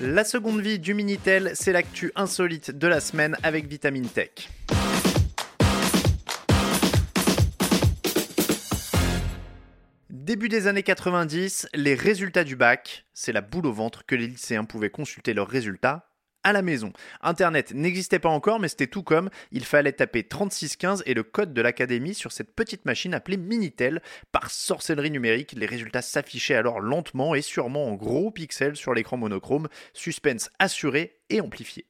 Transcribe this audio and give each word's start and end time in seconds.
La 0.00 0.22
seconde 0.22 0.60
vie 0.60 0.78
du 0.78 0.94
Minitel, 0.94 1.50
c'est 1.54 1.72
l'actu 1.72 2.12
insolite 2.14 2.70
de 2.70 2.86
la 2.86 3.00
semaine 3.00 3.36
avec 3.42 3.66
Vitamine 3.66 4.06
Tech. 4.06 4.48
Début 10.08 10.48
des 10.48 10.68
années 10.68 10.84
90, 10.84 11.66
les 11.74 11.96
résultats 11.96 12.44
du 12.44 12.54
bac, 12.54 13.06
c'est 13.12 13.32
la 13.32 13.40
boule 13.40 13.66
au 13.66 13.72
ventre 13.72 14.06
que 14.06 14.14
les 14.14 14.28
lycéens 14.28 14.64
pouvaient 14.64 14.90
consulter 14.90 15.34
leurs 15.34 15.48
résultats 15.48 16.07
la 16.52 16.62
maison. 16.62 16.92
Internet 17.22 17.72
n'existait 17.74 18.18
pas 18.18 18.28
encore, 18.28 18.60
mais 18.60 18.68
c'était 18.68 18.86
tout 18.86 19.02
comme. 19.02 19.30
Il 19.52 19.64
fallait 19.64 19.92
taper 19.92 20.22
3615 20.24 21.02
et 21.06 21.14
le 21.14 21.22
code 21.22 21.52
de 21.52 21.62
l'académie 21.62 22.14
sur 22.14 22.32
cette 22.32 22.54
petite 22.54 22.84
machine 22.84 23.14
appelée 23.14 23.36
Minitel. 23.36 24.02
Par 24.32 24.50
sorcellerie 24.50 25.10
numérique, 25.10 25.54
les 25.56 25.66
résultats 25.66 26.02
s'affichaient 26.02 26.54
alors 26.54 26.80
lentement 26.80 27.34
et 27.34 27.42
sûrement 27.42 27.86
en 27.86 27.94
gros 27.94 28.30
pixels 28.30 28.76
sur 28.76 28.94
l'écran 28.94 29.16
monochrome. 29.16 29.68
Suspense 29.92 30.50
assuré 30.58 31.18
et 31.30 31.40
amplifié. 31.40 31.86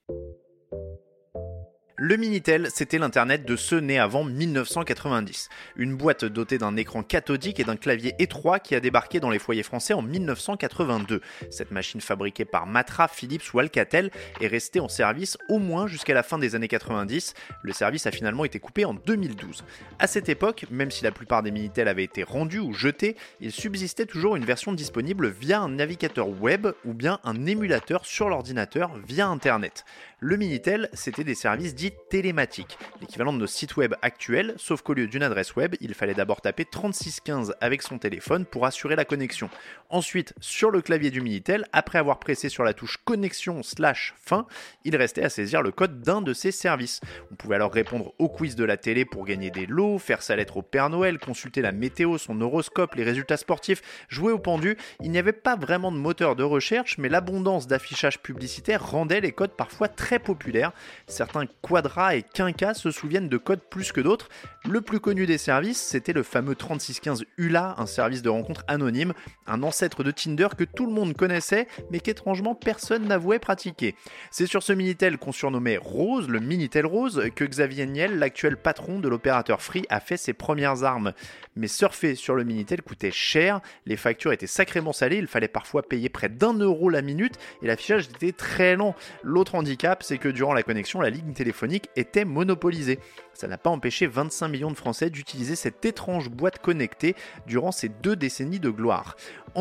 Le 2.01 2.17
Minitel, 2.17 2.69
c'était 2.73 2.99
l'Internet 2.99 3.45
de 3.45 3.57
ceux 3.57 3.81
nés 3.81 3.99
avant 3.99 4.23
1990. 4.23 5.49
Une 5.75 5.97
boîte 5.97 6.25
dotée 6.25 6.57
d'un 6.57 6.77
écran 6.77 7.03
cathodique 7.03 7.59
et 7.59 7.65
d'un 7.65 7.75
clavier 7.75 8.15
étroit 8.21 8.61
qui 8.61 8.77
a 8.77 8.81
débarqué 8.81 9.19
dans 9.19 9.31
les 9.31 9.41
foyers 9.41 9.65
français 9.65 9.95
en 9.95 10.03
1982. 10.03 11.21
Cette 11.51 11.73
machine 11.73 12.01
fabriquée 12.01 12.45
par 12.45 12.69
Matra, 12.69 13.09
Philips 13.09 13.53
ou 13.53 13.59
Alcatel 13.59 14.13
est 14.41 14.47
restée 14.47 14.79
en 14.79 14.87
service 14.87 15.37
au 15.49 15.59
moins 15.59 15.89
jusqu'à 15.89 16.15
la 16.15 16.23
fin 16.23 16.39
des 16.39 16.55
années 16.55 16.69
90. 16.69 17.35
Le 17.63 17.73
service 17.73 18.07
a 18.07 18.13
finalement 18.13 18.45
été 18.45 18.61
coupé 18.61 18.85
en 18.85 18.95
2012. 18.95 19.65
À 19.99 20.07
cette 20.07 20.29
époque, 20.29 20.67
même 20.71 20.93
si 20.93 21.03
la 21.03 21.11
plupart 21.11 21.43
des 21.43 21.51
Minitel 21.51 21.89
avaient 21.89 22.05
été 22.05 22.23
rendus 22.23 22.61
ou 22.61 22.75
jetés, 22.75 23.17
il 23.41 23.51
subsistait 23.51 24.07
toujours 24.07 24.37
une 24.37 24.45
version 24.45 24.73
disponible 24.73 25.27
via 25.31 25.59
un 25.59 25.71
navigateur 25.71 26.29
web 26.29 26.69
ou 26.85 26.95
bien 26.95 27.19
un 27.25 27.45
émulateur 27.45 28.07
sur 28.07 28.29
l'ordinateur 28.29 28.93
via 29.05 29.27
Internet. 29.27 29.85
Le 30.21 30.37
Minitel, 30.37 30.89
c'était 30.95 31.23
des 31.23 31.37
services 31.37 31.77
dits 31.77 31.93
télématiques, 32.11 32.77
l'équivalent 33.01 33.33
de 33.33 33.39
nos 33.39 33.47
sites 33.47 33.77
web 33.77 33.95
actuels, 34.03 34.55
sauf 34.57 34.83
qu'au 34.83 34.93
lieu 34.93 35.07
d'une 35.07 35.23
adresse 35.23 35.55
web, 35.55 35.77
il 35.81 35.95
fallait 35.95 36.15
d'abord 36.15 36.41
taper 36.41 36.65
3615 36.65 37.55
avec 37.61 37.83
son 37.83 37.99
téléphone 37.99 38.45
pour 38.45 38.67
assurer 38.67 38.97
la 38.97 39.05
connexion. 39.05 39.49
Ensuite, 39.91 40.35
sur 40.41 40.71
le 40.71 40.83
clavier 40.83 41.11
du 41.11 41.21
Minitel, 41.21 41.67
après 41.73 41.99
avoir 41.99 42.19
pressé 42.19 42.49
sur 42.49 42.65
la 42.65 42.75
touche 42.75 42.99
connexion 43.05 43.63
slash 43.63 44.15
fin, 44.21 44.47
il 44.85 44.97
restait 44.97 45.23
à 45.23 45.31
saisir 45.31 45.63
le 45.63 45.71
code 45.71 46.01
d'un 46.01 46.21
de 46.21 46.33
ces 46.33 46.51
services. 46.51 47.01
On 47.31 47.37
pouvait 47.37 47.55
alors 47.55 47.73
répondre 47.73 48.13
au 48.19 48.29
quiz 48.29 48.57
de 48.57 48.65
la 48.65 48.77
télé 48.77 49.05
pour 49.05 49.25
gagner 49.25 49.51
des 49.51 49.67
lots, 49.67 49.99
faire 49.99 50.23
sa 50.23 50.35
lettre 50.35 50.59
au 50.59 50.63
Père 50.63 50.91
Noël, 50.91 51.19
consulter 51.19 51.63
la 51.63 51.73
météo, 51.73 52.19
son 52.19 52.41
horoscope, 52.41 52.97
les 52.97 53.05
résultats 53.05 53.37
sportifs, 53.37 53.83
jouer 54.09 54.33
au 54.33 54.39
pendu. 54.39 54.77
Il 55.01 55.11
n'y 55.11 55.19
avait 55.19 55.33
pas 55.33 55.55
vraiment 55.55 55.93
de 55.93 55.97
moteur 55.97 56.35
de 56.35 56.43
recherche, 56.43 56.99
mais 56.99 57.09
l'abondance 57.09 57.67
d'affichage 57.67 58.19
publicitaire 58.19 58.91
rendait 58.91 59.21
les 59.21 59.33
codes 59.33 59.57
parfois 59.57 59.89
très 59.89 60.09
très 60.09 60.19
populaire. 60.19 60.73
Certains 61.07 61.45
quadras 61.61 62.17
et 62.17 62.23
quinquas 62.23 62.73
se 62.73 62.91
souviennent 62.91 63.29
de 63.29 63.37
codes 63.37 63.61
plus 63.61 63.93
que 63.93 64.01
d'autres. 64.01 64.31
Le 64.65 64.81
plus 64.81 65.01
connu 65.01 65.27
des 65.27 65.37
services, 65.37 65.83
c'était 65.83 66.15
le 66.15 66.23
fameux 66.23 66.55
3615 66.55 67.27
ULA, 67.37 67.75
un 67.77 67.85
service 67.85 68.23
de 68.23 68.31
rencontre 68.31 68.65
anonyme, 68.69 69.13
un 69.47 69.63
de 69.87 70.11
Tinder 70.11 70.49
que 70.57 70.65
tout 70.65 70.87
le 70.87 70.93
monde 70.93 71.15
connaissait, 71.15 71.69
mais 71.91 72.01
qu'étrangement 72.01 72.55
personne 72.55 73.07
n'avouait 73.07 73.39
pratiquer. 73.39 73.95
C'est 74.31 74.47
sur 74.47 74.63
ce 74.63 74.73
Minitel 74.73 75.19
qu'on 75.19 75.33
surnommait 75.33 75.77
Rose, 75.77 76.29
le 76.29 76.41
Minitel 76.41 76.85
Rose, 76.85 77.23
que 77.37 77.45
Xavier 77.45 77.87
Niel, 77.87 78.19
l'actuel 78.19 78.57
patron 78.57 78.99
de 78.99 79.09
l'opérateur 79.09 79.63
Free, 79.63 79.85
a 79.89 80.01
fait 80.01 80.17
ses 80.17 80.33
premières 80.33 80.83
armes. 80.83 81.13
Mais 81.55 81.69
surfer 81.69 82.15
sur 82.15 82.35
le 82.35 82.45
Minitel 82.45 82.83
coûtait 82.83 83.11
cher, 83.11 83.61
les 83.87 83.97
factures 83.97 84.33
étaient 84.33 84.47
sacrément 84.47 84.93
salées, 84.93 85.19
il 85.19 85.27
fallait 85.27 85.49
parfois 85.49 85.83
payer 85.83 86.09
près 86.09 86.29
d'un 86.29 86.55
euro 86.55 86.89
la 86.89 87.03
minute 87.03 87.35
et 87.63 87.67
l'affichage 87.67 88.09
était 88.09 88.33
très 88.33 88.75
lent. 88.77 88.95
L'autre 89.23 89.55
handicap, 89.55 90.03
c'est 90.03 90.19
que 90.19 90.29
durant 90.29 90.55
la 90.55 90.63
connexion, 90.63 91.01
la 91.01 91.11
ligne 91.11 91.33
téléphonique 91.33 91.89
était 91.97 92.25
monopolisée. 92.25 92.99
Ça 93.35 93.47
n'a 93.47 93.59
pas 93.59 93.71
empêché 93.71 94.09
25 94.09 94.49
millions 94.49 94.71
de 94.71 94.77
Français 94.77 95.11
d'utiliser 95.11 95.55
cette 95.55 95.85
étrange 95.85 96.29
boîte 96.29 96.59
connectée 96.59 97.15
durant 97.47 97.71
ces 97.71 97.89
deux 97.89 98.17
décennies 98.17 98.59
de 98.59 98.71
gloire. 98.71 99.17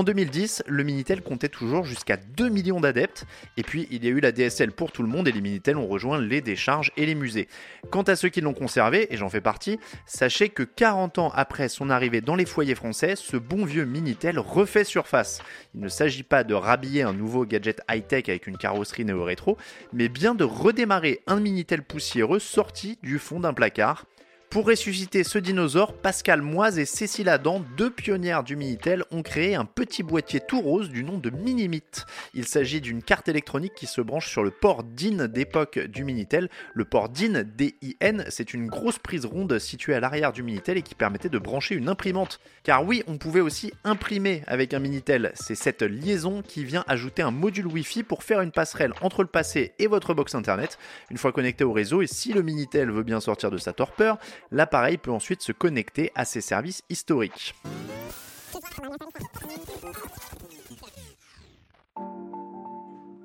2010, 0.08 0.64
le 0.68 0.84
Minitel 0.86 1.22
comptait 1.22 1.50
toujours 1.50 1.84
jusqu'à 1.84 2.16
2 2.16 2.48
millions 2.48 2.80
d'adeptes, 2.80 3.26
et 3.58 3.64
puis 3.64 3.90
il 3.92 4.06
y 4.06 4.08
a 4.08 4.12
eu 4.12 4.22
la 4.22 4.32
DSL 4.32 4.72
pour 4.72 4.94
tout 4.94 5.04
le 5.04 5.10
monde 5.10 5.28
et 5.28 5.34
les 5.34 5.42
Minitel 5.42 5.76
ont 5.76 5.86
rejoint 5.86 6.18
les 6.18 6.40
décharges 6.40 6.94
et 6.96 7.06
les 7.06 7.14
musées. 7.14 7.50
Quant 7.90 8.04
à 8.04 8.16
ceux 8.16 8.30
qui 8.30 8.40
l'ont 8.40 8.54
conservé, 8.54 9.14
et 9.14 9.18
j'en 9.18 9.28
fais 9.28 9.42
partie, 9.42 9.80
sachez 10.06 10.48
que 10.48 10.64
40 10.64 11.18
ans 11.18 11.32
après 11.36 11.68
son 11.68 11.90
arrivée 11.90 12.22
dans 12.22 12.36
les 12.36 12.46
foyers 12.46 12.74
français, 12.74 13.18
ce 13.18 13.36
bon 13.36 13.66
vieux 13.66 13.84
Minitel 13.84 14.40
refait 14.40 14.86
surface. 14.86 15.42
Il 15.76 15.82
ne 15.82 15.90
s'agit 15.90 16.24
pas 16.24 16.46
de 16.46 16.54
rhabiller 16.54 17.02
un 17.02 17.12
nouveau 17.12 17.46
gadget 17.46 17.82
high-tech 17.90 18.30
avec 18.30 18.48
une 18.48 18.58
carrosserie 18.58 19.04
néo-rétro, 19.04 19.58
mais 19.92 20.08
bien 20.08 20.36
de 20.36 20.46
redémarrer 20.46 21.20
un 21.28 21.42
Minitel 21.42 21.84
poussiéreux 21.84 22.40
sorti 22.40 22.98
du 23.04 23.20
fond 23.20 23.42
d'un 23.42 23.54
placard. 23.54 24.06
Pour 24.50 24.66
ressusciter 24.66 25.26
ce 25.26 25.40
dinosaure, 25.40 25.94
Pascal 25.94 26.42
Moise 26.42 26.80
et 26.80 26.86
Cécile 26.86 27.28
Adam, 27.28 27.62
deux 27.76 27.92
pionnières 27.92 28.46
du 28.46 28.56
Minitel, 28.56 29.04
ont 29.12 29.22
créé 29.22 29.56
un 29.56 29.66
petit 29.66 30.04
boîtier 30.04 30.40
tout 30.40 30.62
rose 30.62 30.90
du 30.90 31.04
nom 31.04 31.18
de 31.18 31.30
Minimit. 31.30 31.84
Il 32.34 32.48
s'agit 32.48 32.80
d'une 32.80 33.04
carte 33.04 33.28
électronique 33.28 33.74
qui 33.76 33.88
se 33.88 34.00
branche 34.00 34.30
sur 34.30 34.46
le 34.46 34.52
port 34.52 34.84
DIN 34.84 35.28
d'époque 35.28 35.80
du 35.80 36.06
Minitel. 36.06 36.50
Le 36.74 36.86
port 36.86 37.10
DIN, 37.10 37.44
D-I-N, 37.44 38.26
c'est 38.30 38.54
une 38.54 38.68
grosse 38.68 39.00
prise 39.00 39.26
ronde 39.26 39.60
située 39.60 39.96
à 39.96 40.00
l'arrière 40.00 40.32
du 40.32 40.44
Minitel 40.44 40.78
et 40.78 40.82
qui 40.82 40.96
permettait 40.96 41.28
de 41.28 41.40
brancher 41.40 41.76
une 41.76 41.90
imprimante. 41.90 42.40
Car 42.64 42.86
oui, 42.86 43.04
on 43.06 43.18
pouvait 43.18 43.42
aussi 43.42 43.74
imprimer 43.84 44.44
avec 44.48 44.74
un 44.74 44.80
Minitel. 44.80 45.34
C'est 45.36 45.56
cette 45.56 45.84
liaison 45.84 46.42
qui 46.42 46.64
vient 46.64 46.86
ajouter 46.88 47.22
un 47.22 47.32
module 47.32 47.68
Wi-Fi 47.68 48.04
pour 48.04 48.24
faire 48.24 48.40
une 48.40 48.52
passerelle 48.52 48.94
entre 49.02 49.24
le 49.24 49.30
passé 49.30 49.74
et 49.78 49.88
votre 49.88 50.14
box 50.14 50.36
internet. 50.36 50.80
Une 51.12 51.18
fois 51.18 51.34
connecté 51.34 51.66
au 51.66 51.74
réseau, 51.74 52.02
et 52.02 52.08
si 52.08 52.32
le 52.32 52.44
Minitel 52.44 52.90
veut 52.92 53.04
bien 53.04 53.20
sortir 53.20 53.52
de 53.52 53.58
sa 53.58 53.74
torpeur, 53.74 54.18
l'appareil 54.52 54.98
peut 54.98 55.12
ensuite 55.12 55.42
se 55.42 55.52
connecter 55.52 56.12
à 56.16 56.26
ses 56.26 56.42
services 56.42 56.84
historiques. 56.90 57.56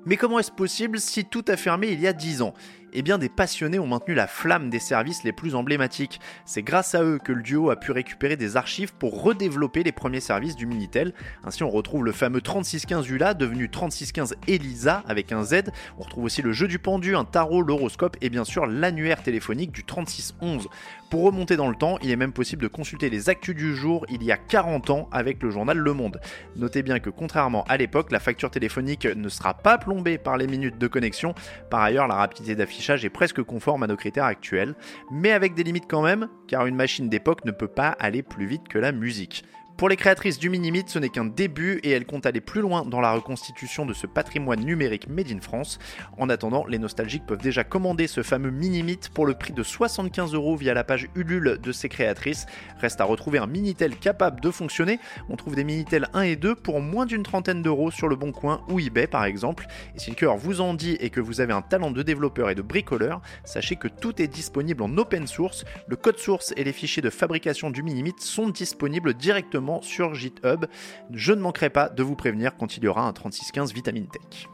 Mais 0.05 0.17
comment 0.17 0.39
est-ce 0.39 0.51
possible 0.51 0.99
si 0.99 1.25
tout 1.25 1.45
a 1.47 1.55
fermé 1.55 1.87
il 1.87 2.01
y 2.01 2.07
a 2.07 2.13
10 2.13 2.41
ans? 2.41 2.53
Eh 2.93 3.01
bien 3.01 3.17
des 3.17 3.29
passionnés 3.29 3.79
ont 3.79 3.87
maintenu 3.87 4.13
la 4.13 4.27
flamme 4.27 4.69
des 4.69 4.79
services 4.79 5.23
les 5.23 5.31
plus 5.31 5.55
emblématiques. 5.55 6.19
C'est 6.45 6.61
grâce 6.61 6.95
à 6.95 7.03
eux 7.03 7.19
que 7.23 7.31
le 7.31 7.41
duo 7.41 7.69
a 7.69 7.75
pu 7.75 7.91
récupérer 7.91 8.35
des 8.35 8.55
archives 8.55 8.93
pour 8.93 9.23
redévelopper 9.23 9.83
les 9.83 9.91
premiers 9.91 10.19
services 10.19 10.55
du 10.55 10.65
Minitel. 10.65 11.13
Ainsi 11.43 11.63
on 11.63 11.69
retrouve 11.69 12.05
le 12.05 12.11
fameux 12.11 12.41
3615 12.41 13.09
ULA 13.09 13.33
devenu 13.33 13.69
3615 13.69 14.35
ELISA 14.47 15.03
avec 15.07 15.31
un 15.31 15.43
Z. 15.43 15.63
On 15.97 16.03
retrouve 16.03 16.25
aussi 16.25 16.41
le 16.41 16.53
jeu 16.53 16.67
du 16.67 16.79
pendu, 16.79 17.15
un 17.15 17.25
tarot, 17.25 17.61
l'horoscope 17.61 18.17
et 18.21 18.29
bien 18.29 18.43
sûr 18.43 18.67
l'annuaire 18.67 19.23
téléphonique 19.23 19.71
du 19.71 19.83
3611. 19.83 20.67
Pour 21.09 21.23
remonter 21.23 21.57
dans 21.57 21.69
le 21.69 21.75
temps, 21.75 21.97
il 22.01 22.09
est 22.09 22.15
même 22.15 22.33
possible 22.33 22.63
de 22.63 22.67
consulter 22.67 23.09
les 23.09 23.29
actus 23.29 23.55
du 23.55 23.75
jour 23.75 24.05
il 24.09 24.23
y 24.23 24.31
a 24.31 24.37
40 24.37 24.89
ans 24.89 25.09
avec 25.11 25.41
le 25.41 25.51
journal 25.51 25.77
Le 25.77 25.93
Monde. 25.93 26.19
Notez 26.55 26.83
bien 26.83 26.99
que 26.99 27.09
contrairement 27.09 27.63
à 27.65 27.77
l'époque, 27.77 28.11
la 28.11 28.19
facture 28.19 28.51
téléphonique 28.51 29.05
ne 29.05 29.29
sera 29.29 29.53
pas 29.53 29.77
plombée 29.77 30.17
par 30.17 30.37
les 30.37 30.47
minutes 30.47 30.77
de 30.77 30.87
connexion. 30.87 31.35
Par 31.69 31.81
ailleurs, 31.81 32.07
la 32.07 32.15
rapidité 32.15 32.55
d'affichage 32.55 32.82
est 32.89 33.09
presque 33.09 33.41
conforme 33.43 33.83
à 33.83 33.87
nos 33.87 33.95
critères 33.95 34.25
actuels, 34.25 34.75
mais 35.11 35.31
avec 35.31 35.53
des 35.53 35.63
limites 35.63 35.87
quand 35.89 36.03
même, 36.03 36.29
car 36.47 36.65
une 36.65 36.75
machine 36.75 37.09
d'époque 37.09 37.45
ne 37.45 37.51
peut 37.51 37.67
pas 37.67 37.89
aller 37.99 38.23
plus 38.23 38.45
vite 38.45 38.67
que 38.67 38.77
la 38.77 38.91
musique. 38.91 39.43
Pour 39.77 39.89
les 39.89 39.95
créatrices 39.95 40.37
du 40.37 40.51
Minimit, 40.51 40.83
ce 40.87 40.99
n'est 40.99 41.09
qu'un 41.09 41.25
début 41.25 41.79
et 41.83 41.89
elles 41.89 42.05
comptent 42.05 42.27
aller 42.27 42.41
plus 42.41 42.61
loin 42.61 42.85
dans 42.85 43.01
la 43.01 43.11
reconstitution 43.11 43.87
de 43.87 43.93
ce 43.93 44.05
patrimoine 44.05 44.59
numérique 44.59 45.09
made 45.09 45.31
in 45.31 45.41
France. 45.41 45.79
En 46.19 46.29
attendant, 46.29 46.63
les 46.67 46.77
nostalgiques 46.77 47.25
peuvent 47.25 47.41
déjà 47.41 47.63
commander 47.63 48.05
ce 48.05 48.21
fameux 48.21 48.51
Minimit 48.51 48.99
pour 49.13 49.25
le 49.25 49.33
prix 49.33 49.51
de 49.51 49.63
75 49.63 50.35
euros 50.35 50.55
via 50.55 50.75
la 50.75 50.83
page 50.83 51.09
Ulule 51.15 51.57
de 51.61 51.71
ses 51.71 51.89
créatrices. 51.89 52.45
Reste 52.79 53.01
à 53.01 53.03
retrouver 53.03 53.39
un 53.39 53.47
Minitel 53.47 53.97
capable 53.97 54.41
de 54.41 54.51
fonctionner. 54.51 54.99
On 55.27 55.35
trouve 55.37 55.55
des 55.55 55.63
Minitel 55.63 56.07
1 56.13 56.21
et 56.21 56.35
2 56.35 56.53
pour 56.53 56.79
moins 56.79 57.07
d'une 57.07 57.23
trentaine 57.23 57.63
d'euros 57.63 57.89
sur 57.89 58.07
le 58.07 58.15
Bon 58.15 58.31
Coin 58.31 58.61
ou 58.69 58.79
eBay 58.79 59.07
par 59.07 59.25
exemple. 59.25 59.65
Et 59.95 59.99
si 59.99 60.11
le 60.11 60.15
cœur 60.15 60.37
vous 60.37 60.61
en 60.61 60.75
dit 60.75 60.97
et 60.99 61.09
que 61.09 61.19
vous 61.19 61.41
avez 61.41 61.53
un 61.53 61.63
talent 61.63 61.89
de 61.89 62.03
développeur 62.03 62.51
et 62.51 62.55
de 62.55 62.61
bricoleur, 62.61 63.21
sachez 63.43 63.75
que 63.75 63.87
tout 63.87 64.21
est 64.21 64.27
disponible 64.27 64.83
en 64.83 64.97
open 64.97 65.25
source. 65.25 65.65
Le 65.87 65.95
code 65.95 66.19
source 66.19 66.53
et 66.57 66.63
les 66.63 66.73
fichiers 66.73 67.01
de 67.01 67.09
fabrication 67.09 67.71
du 67.71 67.81
Minimit 67.81 68.13
sont 68.19 68.49
disponibles 68.49 69.15
directement 69.15 69.62
sur 69.81 70.13
GitHub. 70.13 70.65
Je 71.11 71.33
ne 71.33 71.41
manquerai 71.41 71.69
pas 71.69 71.89
de 71.89 72.03
vous 72.03 72.15
prévenir 72.15 72.55
quand 72.57 72.77
il 72.77 72.83
y 72.83 72.87
aura 72.87 73.07
un 73.07 73.13
3615 73.13 73.73
Vitamine 73.73 74.07
Tech. 74.07 74.47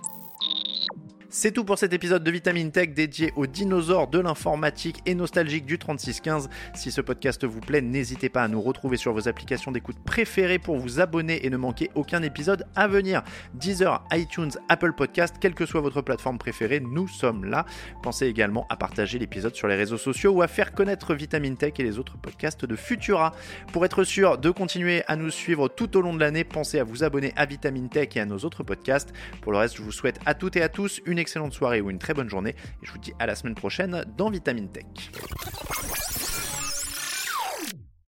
C'est 1.31 1.51
tout 1.51 1.63
pour 1.63 1.77
cet 1.77 1.93
épisode 1.93 2.23
de 2.23 2.31
Vitamine 2.31 2.71
Tech 2.71 2.89
dédié 2.89 3.31
aux 3.35 3.45
dinosaures 3.45 4.07
de 4.07 4.17
l'informatique 4.17 4.99
et 5.05 5.13
nostalgique 5.13 5.67
du 5.67 5.77
3615. 5.77 6.49
Si 6.73 6.91
ce 6.91 7.01
podcast 7.01 7.45
vous 7.45 7.59
plaît, 7.59 7.81
n'hésitez 7.81 8.29
pas 8.29 8.41
à 8.41 8.47
nous 8.47 8.59
retrouver 8.59 8.97
sur 8.97 9.13
vos 9.13 9.27
applications 9.27 9.71
d'écoute 9.71 9.97
préférées 10.03 10.57
pour 10.57 10.77
vous 10.77 10.99
abonner 10.99 11.45
et 11.45 11.51
ne 11.51 11.57
manquer 11.57 11.91
aucun 11.93 12.23
épisode 12.23 12.65
à 12.75 12.87
venir. 12.87 13.21
Deezer, 13.53 14.03
iTunes, 14.11 14.49
Apple 14.69 14.93
Podcast, 14.93 15.35
quelle 15.39 15.53
que 15.53 15.67
soit 15.67 15.81
votre 15.81 16.01
plateforme 16.01 16.39
préférée, 16.39 16.79
nous 16.79 17.07
sommes 17.07 17.45
là. 17.45 17.67
Pensez 18.01 18.25
également 18.25 18.65
à 18.71 18.75
partager 18.75 19.19
l'épisode 19.19 19.53
sur 19.53 19.67
les 19.67 19.75
réseaux 19.75 19.99
sociaux 19.99 20.31
ou 20.31 20.41
à 20.41 20.47
faire 20.47 20.71
connaître 20.71 21.13
Vitamine 21.13 21.57
Tech 21.57 21.73
et 21.77 21.83
les 21.83 21.99
autres 21.99 22.17
podcasts 22.17 22.65
de 22.65 22.75
Futura. 22.75 23.35
Pour 23.71 23.85
être 23.85 24.03
sûr 24.03 24.39
de 24.39 24.49
continuer 24.49 25.03
à 25.05 25.15
nous 25.15 25.29
suivre 25.29 25.67
tout 25.67 25.95
au 25.95 26.01
long 26.01 26.15
de 26.15 26.19
l'année, 26.19 26.43
pensez 26.43 26.79
à 26.79 26.83
vous 26.83 27.03
abonner 27.03 27.33
à 27.35 27.45
Vitamine 27.45 27.87
Tech 27.87 28.09
et 28.15 28.19
à 28.19 28.25
nos 28.25 28.39
autres 28.39 28.63
podcasts. 28.63 29.13
Pour 29.41 29.51
le 29.51 29.59
reste, 29.59 29.77
je 29.77 29.83
vous 29.83 29.91
souhaite 29.91 30.19
à 30.25 30.33
toutes 30.33 30.55
et 30.55 30.63
à 30.63 30.69
tous 30.69 31.01
excellente 31.19 31.53
soirée 31.53 31.81
ou 31.81 31.89
une 31.89 31.99
très 31.99 32.13
bonne 32.13 32.29
journée. 32.29 32.55
Et 32.81 32.85
je 32.85 32.91
vous 32.91 32.97
dis 32.97 33.13
à 33.19 33.25
la 33.25 33.35
semaine 33.35 33.55
prochaine 33.55 34.05
dans 34.17 34.29
Vitamine 34.29 34.69
Tech. 34.69 34.85